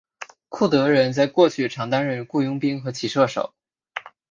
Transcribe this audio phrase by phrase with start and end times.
[0.49, 3.53] 库德人在过去常担任雇佣兵和骑射手。